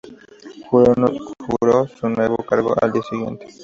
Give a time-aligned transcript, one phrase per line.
[1.47, 3.45] Juró su nuevo cargo al día siguiente.